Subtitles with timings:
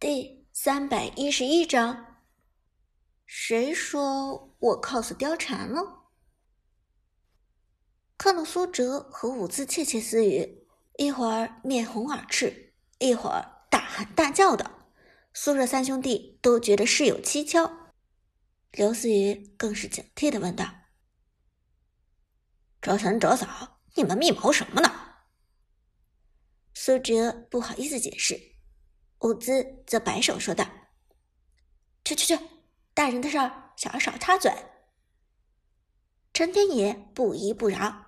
[0.00, 2.22] 第三百一十一章，
[3.26, 6.04] 谁说我 cos 貂蝉了？
[8.16, 14.70] 看到苏哲和伍兹窃窃私语，一会儿面红耳赤，一会儿大喊大叫的，
[15.34, 17.92] 苏哲三兄弟都觉得事有蹊跷。
[18.70, 20.64] 刘思雨更是警惕的问道
[22.80, 25.16] ：“哲神、哲嫂，你们密谋什么呢？”
[26.72, 28.57] 苏哲不好意思解释。
[29.20, 30.64] 伍兹则摆手说道
[32.04, 32.38] ：“去去去，
[32.94, 34.52] 大人的事儿，小孩少插嘴。”
[36.32, 38.06] 陈天野不依不饶：“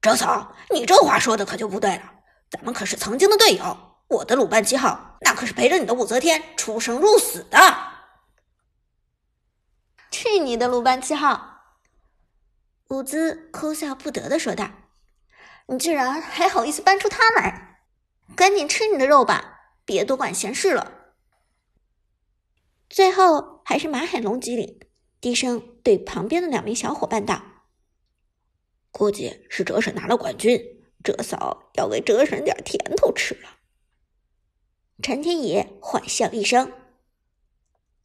[0.00, 2.14] 周嫂，你这话说的可就不对了，
[2.50, 7.58] 咱们可是曾经的队友，我的鲁班七号那可是陪着你的武则天出生入死的。”
[10.10, 11.76] 去你的鲁班七号！
[12.88, 14.70] 伍兹哭笑不得的说道
[15.68, 17.82] ：“你居然还好意思搬出他来，
[18.34, 19.56] 赶紧吃你的肉吧！”
[19.88, 21.14] 别多管闲事了。
[22.90, 24.78] 最后还是马海龙机灵，
[25.18, 27.42] 低声对旁边的两名小伙伴道
[28.92, 30.60] ：“估计是哲婶拿了冠军，
[31.02, 33.56] 哲嫂要给哲婶点甜头吃了。”
[35.02, 36.70] 陈天野坏笑一声：“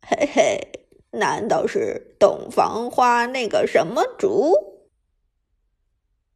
[0.07, 4.53] 嘿嘿，难道是洞房花那个什么竹？”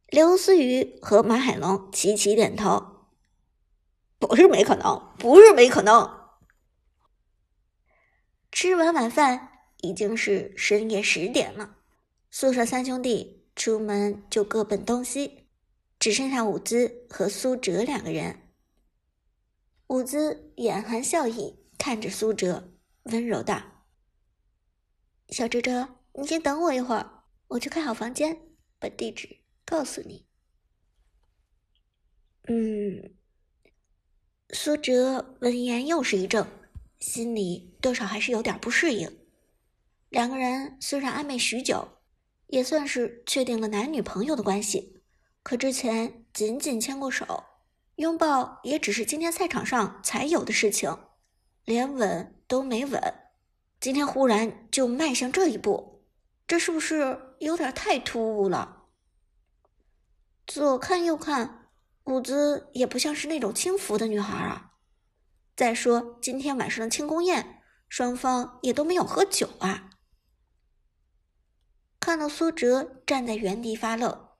[0.08, 2.87] 刘思雨和马海龙齐齐点头。
[4.18, 6.18] 不是没可能，不是没可能。
[8.50, 11.76] 吃完晚饭已经是深夜十点了，
[12.30, 15.46] 宿舍三兄弟出门就各奔东西，
[16.00, 18.40] 只剩下伍兹和苏哲两个人。
[19.86, 22.72] 伍兹眼含笑意看着苏哲，
[23.04, 23.62] 温柔道
[25.30, 28.40] ：“小哲哲，你先等我一会儿，我去开好房间，
[28.80, 30.26] 把地址告诉你。”
[32.48, 33.17] 嗯。
[34.60, 36.44] 苏哲闻言又是一怔，
[36.98, 39.20] 心里多少还是有点不适应。
[40.08, 41.86] 两个人虽然暧昧许久，
[42.48, 45.00] 也算是确定了男女朋友的关系，
[45.44, 47.44] 可之前仅仅牵过手，
[47.94, 50.92] 拥抱也只是今天赛场上才有的事情，
[51.64, 53.00] 连吻都没吻。
[53.78, 56.02] 今天忽然就迈向这一步，
[56.48, 58.86] 这是不是有点太突兀了？
[60.48, 61.57] 左看右看。
[62.08, 64.72] 伍兹也不像是那种轻浮的女孩啊。
[65.54, 69.90] 再说今天晚上的庆功宴，双方也都没有喝酒啊。
[72.00, 74.30] 看到苏哲站在原地发愣，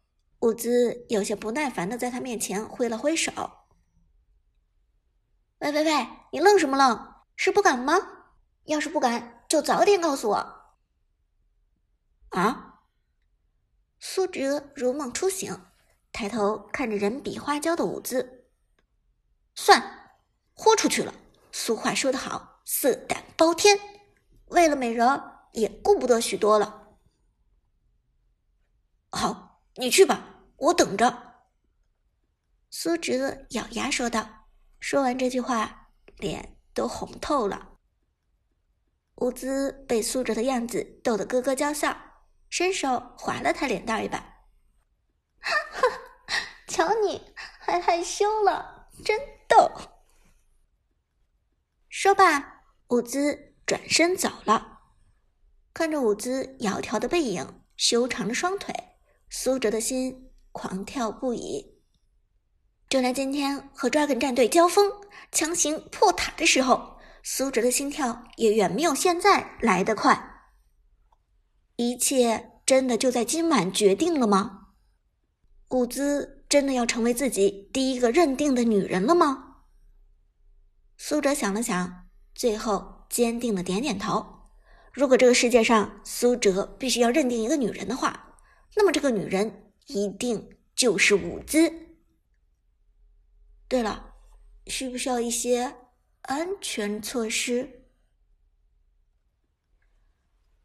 [0.40, 3.30] 伍兹有些不耐烦的在他面前挥了挥手
[5.60, 7.16] ：“喂喂喂，你愣什么愣？
[7.36, 7.94] 是不敢吗？
[8.64, 10.36] 要是不敢，就早点告诉我。”
[12.32, 12.80] 啊！
[14.00, 15.54] 苏哲如梦初醒。
[16.12, 18.48] 抬头看着人比花娇的舞姿，
[19.54, 20.10] 算
[20.52, 21.14] 豁出去了。
[21.52, 23.78] 俗话说得好，色胆包天。
[24.47, 26.98] 为了美人，也顾不得许多了。
[29.10, 31.34] 好，你去吧，我等着。
[32.70, 34.48] 苏哲咬牙说道。
[34.80, 37.78] 说完这句话，脸都红透了。
[39.16, 41.97] 舞姿被苏哲的样子逗得咯咯娇笑，
[42.48, 44.18] 伸手划了他脸蛋一把。
[45.41, 45.97] 哈哈，
[46.78, 47.21] 瞧你
[47.59, 49.19] 还害羞了，真
[49.49, 49.69] 逗。
[51.89, 54.78] 说罢，伍兹转身走了。
[55.75, 58.72] 看着伍兹窈窕的背影，修长的双腿，
[59.28, 61.81] 苏哲的心狂跳不已。
[62.89, 64.89] 就连今天和 Dragon 战队交锋，
[65.33, 70.45] 强行破塔的时候，苏哲的心跳也远没有现在来得快。
[71.75, 74.69] 一切真的就在今晚决定了吗？
[75.71, 79.62] 伍兹真的要成为自己第一个认定的女人了吗？
[80.97, 84.48] 苏哲想了想，最后坚定的点点头。
[84.92, 88.36] 如果这个世界上苏哲必须要认定一个女人的话，
[88.75, 91.72] 那么这个女人一定就是伍兹。
[93.69, 94.15] 对了，
[94.66, 95.76] 需不需要一些
[96.22, 97.84] 安全措施？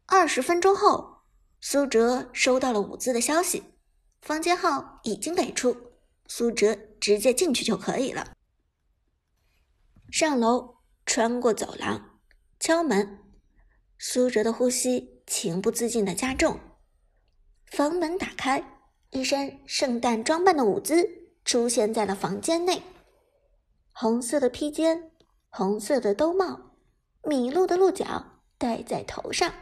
[0.06, 1.24] 二十分钟后，
[1.60, 3.73] 苏哲收到了伍兹的消息。
[4.24, 5.76] 房间号已经给出，
[6.28, 8.32] 苏哲直接进去就可以了。
[10.10, 12.18] 上楼，穿过走廊，
[12.58, 13.18] 敲门。
[13.98, 16.58] 苏哲的呼吸情不自禁的加重。
[17.66, 18.80] 房门打开，
[19.10, 21.06] 一身圣诞装扮的舞姿
[21.44, 22.82] 出现在了房间内。
[23.92, 25.10] 红色的披肩，
[25.50, 26.78] 红色的兜帽，
[27.24, 29.52] 麋鹿的鹿角戴在头上，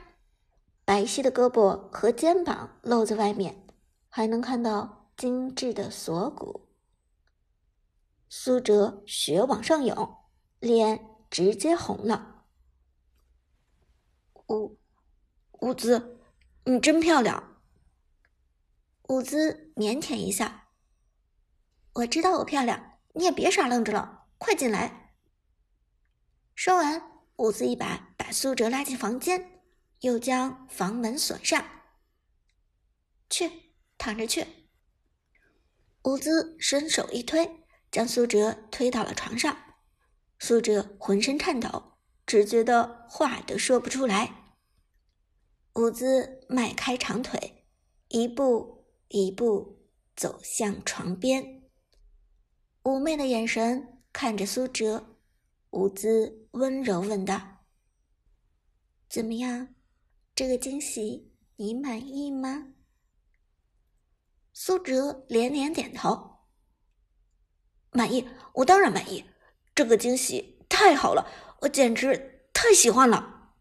[0.84, 3.61] 白皙的胳膊和肩膀露在外面。
[4.14, 6.68] 还能看到精致的锁骨。
[8.28, 10.18] 苏哲血往上涌，
[10.60, 12.44] 脸直接红了。
[14.48, 14.78] 舞
[15.52, 16.20] 舞姿，
[16.64, 17.62] 你真漂亮。
[19.08, 20.60] 舞姿腼腆一笑
[21.94, 25.14] ：“我知道我漂亮，你也别傻愣着了，快进来。”
[26.54, 29.62] 说完，舞姿一把把苏哲拉进房间，
[30.00, 31.64] 又将房门锁上。
[33.30, 33.61] 去，
[34.02, 34.44] 躺着去。
[36.02, 37.48] 伍兹伸手一推，
[37.88, 39.56] 将苏哲推到了床上。
[40.40, 41.92] 苏哲浑身颤抖，
[42.26, 44.56] 只觉得话都说不出来。
[45.74, 47.64] 伍兹迈开长腿，
[48.08, 51.62] 一步一步走向床边，
[52.82, 55.20] 妩媚的眼神看着苏哲。
[55.70, 57.40] 舞姿温柔问道
[59.08, 59.76] ：“怎么样，
[60.34, 62.74] 这个惊喜你满意吗？”
[64.54, 66.38] 苏哲连连点头
[67.90, 69.24] ：“满意，我当然满意。”
[69.74, 71.26] 这个惊喜太好了，
[71.60, 73.54] 我简直太喜欢了。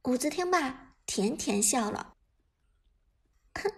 [0.00, 2.14] 谷子听罢，甜甜笑了
[3.54, 3.70] ：“哼，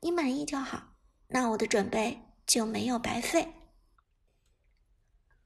[0.00, 0.94] 你满意就好，
[1.28, 3.52] 那我的准备就没有白费。”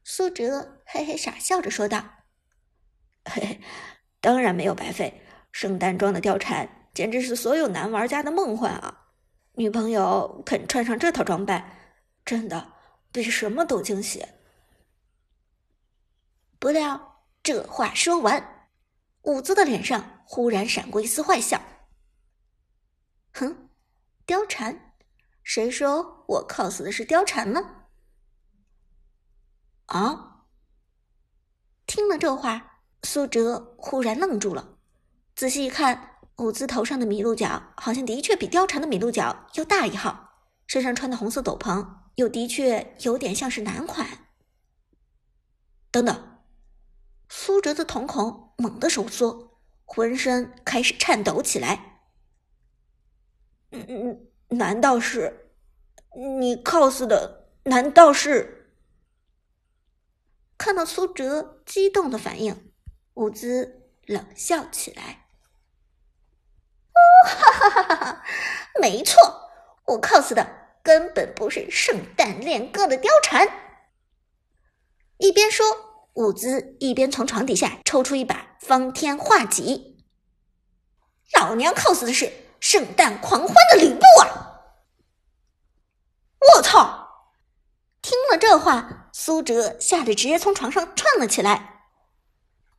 [0.05, 2.05] 苏哲嘿嘿傻笑着说道
[3.25, 3.61] ：“嘿嘿，
[4.20, 5.23] 当然没有白费。
[5.52, 9.06] 圣诞装的貂蝉简直是所有男玩家的梦幻啊！
[9.56, 11.79] 女朋友肯穿上这套装扮，
[12.25, 12.73] 真的
[13.11, 14.25] 比什么都惊喜。”
[16.58, 18.70] 不料这话说完，
[19.23, 21.61] 伍兹的脸上忽然闪过一丝坏笑。
[23.32, 23.70] 哼，
[24.26, 24.94] 貂蝉？
[25.43, 27.87] 谁说我 cos 的是貂蝉呢？
[29.87, 30.47] 啊！
[31.87, 34.79] 听了这话，苏哲忽然愣住了。
[35.37, 41.87] 仔细一看，伍兹头上的麋鹿角好像的确比貂蝉的麋鹿角要大一号，身上穿的红色斗篷
[42.17, 44.06] 又的确有点像是男款。
[45.91, 46.33] 等等。
[47.29, 52.03] 苏哲的瞳孔猛地收缩，浑身开始颤抖起来。
[53.73, 55.50] 嗯嗯，难道是
[56.38, 57.50] 你 cos 的？
[57.65, 58.71] 难道是？
[60.56, 62.73] 看到苏哲激动的反应，
[63.15, 65.25] 伍兹冷笑起来：“，
[67.24, 68.22] 哈哈哈哈哈！
[68.80, 69.50] 没错，
[69.86, 70.46] 我 cos 的
[70.82, 73.48] 根本不是圣诞恋歌的貂蝉。”
[75.18, 75.64] 一边说。
[76.16, 80.02] 伍兹一边从床底下抽出一把方天画戟，
[81.34, 84.62] 老娘 cos 的是圣诞狂欢的吕布啊！
[86.56, 87.28] 我操！
[88.00, 91.82] 听了这话，苏哲吓得直接从床上窜了起来。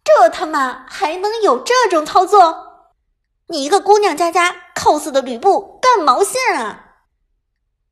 [0.04, 2.67] 这他妈还能有这种操作？
[3.48, 6.96] 你一个姑娘家家 cos 的吕布干毛线啊！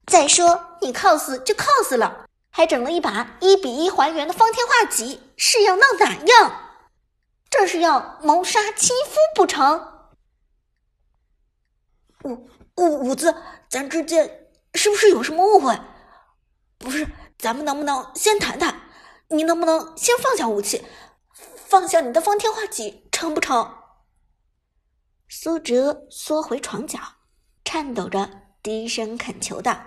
[0.05, 2.25] 再说你 cos 就 cos 了。
[2.51, 6.61] 还整了一把一比一还原的方天画戟，是要闹哪样？
[7.49, 9.93] 这是要谋杀亲夫不成？
[12.23, 13.35] 五五五子，
[13.69, 15.77] 咱之间是不是有什么误会？
[16.77, 17.07] 不是，
[17.37, 18.81] 咱们能不能先谈谈？
[19.27, 20.85] 你能不能先放下武器，
[21.55, 23.84] 放下你的方天画戟，成不成？
[25.27, 26.99] 苏哲缩回床角，
[27.63, 28.29] 颤抖着
[28.61, 29.85] 低声恳求道。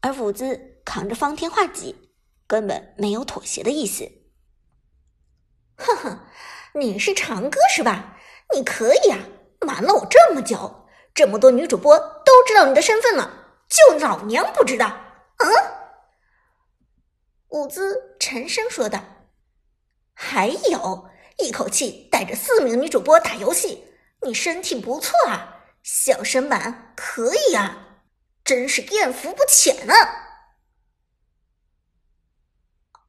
[0.00, 2.10] 而伍兹扛着方天画戟，
[2.46, 4.10] 根本没有妥协的意思。
[5.76, 6.26] 哼哼，
[6.74, 8.18] 你是长歌是吧？
[8.54, 9.18] 你可以啊，
[9.60, 14.88] 瞒了我这么久，这么多女主播都知道你的身份了，就老娘不知道？
[15.38, 15.48] 嗯？
[17.48, 19.00] 伍兹沉声说道。
[20.12, 23.84] 还有一口气带着四名女主播打游戏，
[24.22, 27.80] 你身体不错啊，小身板可以啊。
[28.44, 29.96] 真是艳福不浅啊！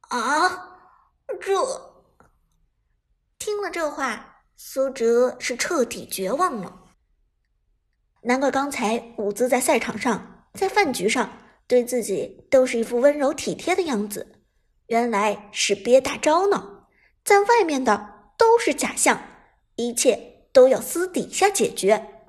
[0.08, 0.78] 啊，
[1.38, 2.06] 这
[3.38, 6.84] 听了这话，苏哲是彻底绝望了。
[8.22, 14.42] 难怪刚才伍兹在赛场上、在饭局上对自己都是一副温柔体贴的样子，
[14.86, 16.86] 原来是憋大招呢。
[17.22, 19.20] 在外面的都是假象，
[19.76, 22.24] 一切都要私底下解决。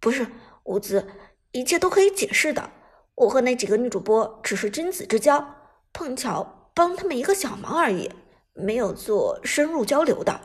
[0.00, 0.26] 不是
[0.64, 1.08] 伍兹。
[1.52, 2.72] 一切都可以解释的。
[3.14, 5.54] 我和那几个女主播只是君子之交，
[5.92, 8.10] 碰巧帮他们一个小忙而已，
[8.54, 10.40] 没有做深入交流的。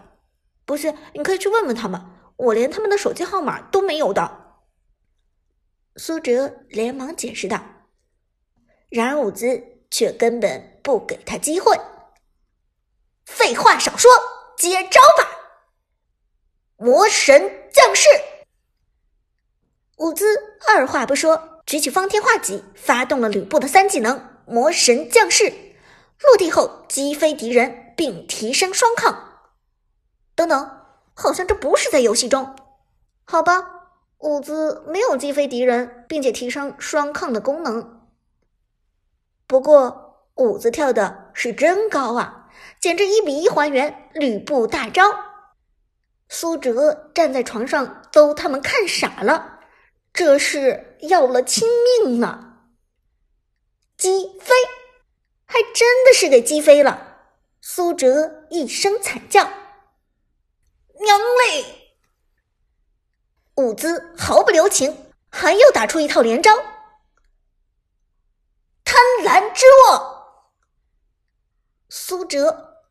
[0.65, 1.99] 不信，你可以去问问他们，
[2.37, 4.61] 我连他们的手机号码都没有的。
[5.95, 7.59] 苏哲连忙解释道。
[8.89, 11.75] 然而伍兹却根本不给他机会。
[13.29, 14.11] 废话少说，
[14.57, 15.29] 接招吧！
[16.77, 18.07] 魔神降世。
[19.97, 20.25] 伍兹
[20.67, 25.53] 二话不说，举起方天画戟，发动了吕布的三技能“魔神降世”。
[26.21, 29.41] 落地后击飞敌人并提升双抗。
[30.35, 32.55] 等等，好像这不是在游戏中。
[33.23, 33.63] 好吧，
[34.17, 38.07] 舞姿没有击飞敌人并且提升双抗的功能。
[39.47, 42.38] 不过舞姿跳的是真高啊，
[42.79, 45.03] 简直一比一还原吕布大招。
[46.27, 49.59] 苏哲站在床上都他们看傻了，
[50.13, 51.67] 这是要了亲
[52.03, 52.57] 命呢！
[53.97, 54.53] 击飞，
[55.45, 57.17] 还真的是给击飞了。
[57.61, 59.43] 苏哲一声惨叫
[61.01, 61.91] ：“娘嘞！”
[63.57, 66.55] 舞姿毫不留情，还要打出一套连招——
[68.85, 70.19] 贪婪之握。
[72.29, 72.85] 折，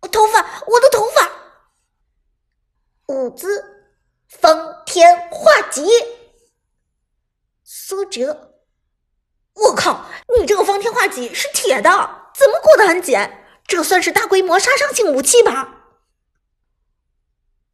[0.00, 1.30] 我，头发，我的头发！
[3.06, 3.62] 舞姿，
[4.28, 5.86] 方天画戟。
[7.62, 8.54] 苏哲，
[9.54, 10.06] 我靠！
[10.36, 11.90] 你这个方天画戟是铁的，
[12.34, 13.44] 怎么过得安检？
[13.66, 15.84] 这算是大规模杀伤性武器吧？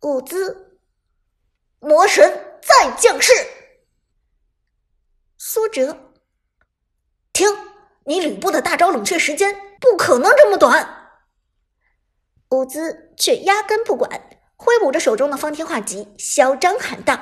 [0.00, 0.80] 舞姿，
[1.78, 3.32] 魔神再降世。
[5.38, 6.12] 苏哲，
[7.32, 7.48] 停！
[8.04, 11.10] 你吕布的大招冷却时间不可能这么短。
[12.50, 14.30] 伍兹却压根不管。
[14.56, 17.16] 挥舞着手中的方天画戟，嚣张喊道：“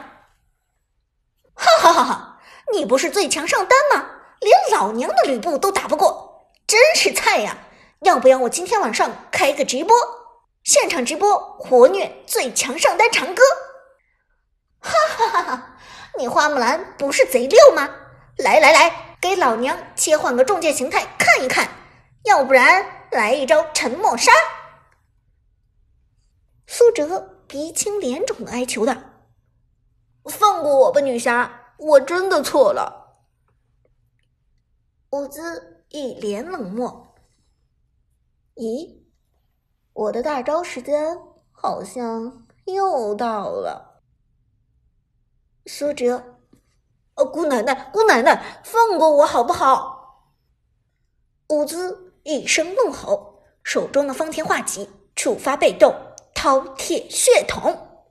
[1.56, 2.40] 哈哈哈哈！
[2.74, 4.10] 你不是最强上单吗？
[4.40, 7.56] 连老娘的吕布都打不过，真是菜呀！
[8.00, 9.96] 要不要我今天晚上开个直播，
[10.64, 13.42] 现场直播活虐最强上单长歌？
[14.80, 15.76] 哈哈哈哈！
[16.18, 17.88] 你花木兰不是贼溜吗？
[18.36, 21.70] 来来来，给老娘切换个重剑形态看一看，
[22.24, 24.30] 要不然来一招沉默杀！”
[26.66, 28.94] 苏哲鼻青脸肿的哀求道
[30.30, 32.98] ：“放过我吧，女侠，我真的错了。”
[35.10, 37.16] 舞姿一脸冷漠。
[38.54, 39.02] 咦，
[39.92, 41.18] 我的大招时间
[41.50, 44.02] 好像又到了。
[45.66, 46.38] 苏哲，
[47.16, 50.28] 哦，姑奶奶，姑奶奶，放过我好不好？
[51.48, 55.92] 舞姿一声怒吼，手中的方天画戟触发被动。
[56.32, 58.06] 饕餮血统，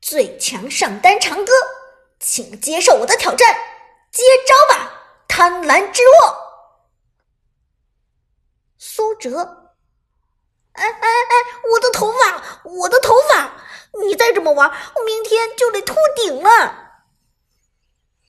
[0.00, 1.52] 最强上单长歌，
[2.20, 3.54] 请接受我的挑战，
[4.10, 5.02] 接招吧！
[5.28, 6.36] 贪婪之握，
[8.78, 9.36] 苏哲，
[10.72, 11.34] 哎哎哎，
[11.72, 13.52] 我的头发，我的头发！
[14.00, 16.83] 你再这么玩，我明天就得秃顶了。